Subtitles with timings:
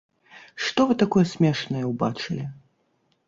[0.67, 2.45] Што вы такое смешнае ўбачылі?